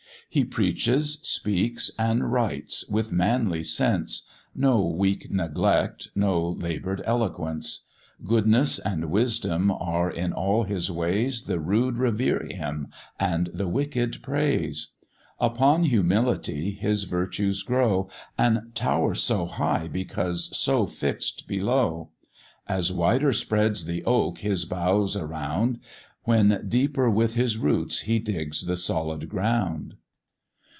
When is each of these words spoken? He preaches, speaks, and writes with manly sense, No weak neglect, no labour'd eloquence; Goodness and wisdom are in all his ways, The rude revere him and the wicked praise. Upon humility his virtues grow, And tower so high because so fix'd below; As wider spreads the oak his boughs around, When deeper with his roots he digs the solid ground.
He 0.29 0.45
preaches, 0.45 1.15
speaks, 1.23 1.91
and 1.99 2.31
writes 2.31 2.87
with 2.87 3.11
manly 3.11 3.63
sense, 3.63 4.29
No 4.55 4.79
weak 4.85 5.29
neglect, 5.29 6.07
no 6.15 6.47
labour'd 6.47 7.01
eloquence; 7.03 7.89
Goodness 8.25 8.79
and 8.79 9.11
wisdom 9.11 9.69
are 9.71 10.09
in 10.09 10.31
all 10.31 10.63
his 10.63 10.89
ways, 10.89 11.41
The 11.41 11.59
rude 11.59 11.97
revere 11.97 12.45
him 12.47 12.87
and 13.19 13.49
the 13.53 13.67
wicked 13.67 14.23
praise. 14.23 14.93
Upon 15.37 15.83
humility 15.83 16.71
his 16.71 17.03
virtues 17.03 17.61
grow, 17.61 18.07
And 18.37 18.73
tower 18.73 19.15
so 19.15 19.45
high 19.47 19.89
because 19.89 20.55
so 20.57 20.85
fix'd 20.87 21.45
below; 21.45 22.07
As 22.67 22.89
wider 22.89 23.33
spreads 23.33 23.83
the 23.83 24.01
oak 24.05 24.37
his 24.39 24.63
boughs 24.63 25.17
around, 25.17 25.81
When 26.23 26.65
deeper 26.69 27.09
with 27.09 27.35
his 27.35 27.57
roots 27.57 28.01
he 28.01 28.17
digs 28.19 28.65
the 28.65 28.77
solid 28.77 29.27
ground. 29.27 29.95